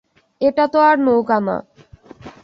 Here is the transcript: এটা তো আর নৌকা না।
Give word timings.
এটা 0.41 0.65
তো 0.67 0.79
আর 0.79 0.95
নৌকা 0.99 1.37
না। 1.39 1.55